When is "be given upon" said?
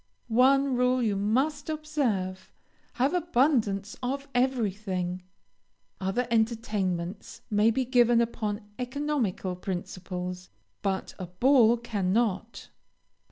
7.69-8.61